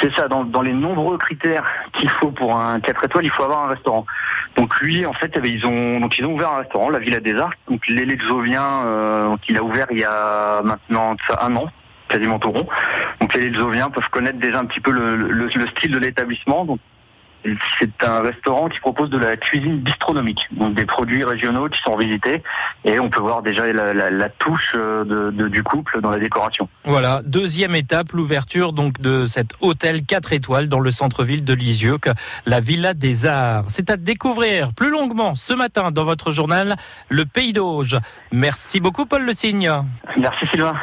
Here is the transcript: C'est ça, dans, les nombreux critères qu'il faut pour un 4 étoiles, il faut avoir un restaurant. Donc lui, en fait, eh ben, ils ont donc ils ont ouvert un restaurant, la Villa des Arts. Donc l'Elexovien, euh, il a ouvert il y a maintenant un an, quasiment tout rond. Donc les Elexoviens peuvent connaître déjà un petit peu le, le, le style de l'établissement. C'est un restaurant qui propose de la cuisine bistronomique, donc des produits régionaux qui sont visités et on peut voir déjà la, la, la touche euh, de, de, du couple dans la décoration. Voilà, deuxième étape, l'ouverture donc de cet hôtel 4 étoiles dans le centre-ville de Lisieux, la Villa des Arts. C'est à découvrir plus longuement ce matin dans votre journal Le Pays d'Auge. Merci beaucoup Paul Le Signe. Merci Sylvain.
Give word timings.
C'est 0.00 0.12
ça, 0.14 0.28
dans, 0.28 0.62
les 0.62 0.72
nombreux 0.72 1.18
critères 1.18 1.64
qu'il 1.92 2.08
faut 2.08 2.30
pour 2.30 2.56
un 2.56 2.80
4 2.80 3.04
étoiles, 3.04 3.24
il 3.24 3.30
faut 3.30 3.44
avoir 3.44 3.64
un 3.64 3.68
restaurant. 3.68 4.06
Donc 4.56 4.78
lui, 4.80 5.06
en 5.06 5.12
fait, 5.12 5.32
eh 5.34 5.40
ben, 5.40 5.52
ils 5.52 5.66
ont 5.66 6.00
donc 6.00 6.18
ils 6.18 6.24
ont 6.24 6.34
ouvert 6.34 6.52
un 6.52 6.58
restaurant, 6.58 6.90
la 6.90 6.98
Villa 6.98 7.20
des 7.20 7.36
Arts. 7.36 7.52
Donc 7.68 7.86
l'Elexovien, 7.88 8.64
euh, 8.86 9.36
il 9.48 9.56
a 9.56 9.62
ouvert 9.62 9.86
il 9.90 9.98
y 9.98 10.04
a 10.04 10.62
maintenant 10.62 11.16
un 11.40 11.56
an, 11.56 11.68
quasiment 12.08 12.38
tout 12.38 12.50
rond. 12.50 12.66
Donc 13.20 13.34
les 13.34 13.42
Elexoviens 13.42 13.90
peuvent 13.90 14.08
connaître 14.10 14.38
déjà 14.38 14.58
un 14.58 14.64
petit 14.64 14.80
peu 14.80 14.90
le, 14.90 15.16
le, 15.16 15.46
le 15.46 15.66
style 15.68 15.92
de 15.92 15.98
l'établissement. 15.98 16.64
C'est 17.78 18.04
un 18.04 18.20
restaurant 18.20 18.68
qui 18.68 18.80
propose 18.80 19.10
de 19.10 19.18
la 19.18 19.36
cuisine 19.36 19.78
bistronomique, 19.78 20.46
donc 20.52 20.74
des 20.74 20.84
produits 20.84 21.24
régionaux 21.24 21.68
qui 21.68 21.80
sont 21.82 21.96
visités 21.96 22.42
et 22.84 22.98
on 23.00 23.10
peut 23.10 23.20
voir 23.20 23.42
déjà 23.42 23.72
la, 23.72 23.94
la, 23.94 24.10
la 24.10 24.28
touche 24.28 24.72
euh, 24.74 25.04
de, 25.04 25.30
de, 25.30 25.48
du 25.48 25.62
couple 25.62 26.00
dans 26.00 26.10
la 26.10 26.18
décoration. 26.18 26.68
Voilà, 26.84 27.20
deuxième 27.24 27.74
étape, 27.74 28.12
l'ouverture 28.12 28.72
donc 28.72 29.00
de 29.00 29.24
cet 29.24 29.50
hôtel 29.60 30.04
4 30.04 30.32
étoiles 30.32 30.68
dans 30.68 30.80
le 30.80 30.90
centre-ville 30.90 31.44
de 31.44 31.54
Lisieux, 31.54 31.98
la 32.46 32.60
Villa 32.60 32.94
des 32.94 33.26
Arts. 33.26 33.64
C'est 33.68 33.90
à 33.90 33.96
découvrir 33.96 34.72
plus 34.74 34.90
longuement 34.90 35.34
ce 35.34 35.54
matin 35.54 35.90
dans 35.90 36.04
votre 36.04 36.30
journal 36.30 36.76
Le 37.08 37.24
Pays 37.24 37.52
d'Auge. 37.52 37.96
Merci 38.32 38.80
beaucoup 38.80 39.06
Paul 39.06 39.24
Le 39.24 39.32
Signe. 39.32 39.70
Merci 40.16 40.46
Sylvain. 40.52 40.74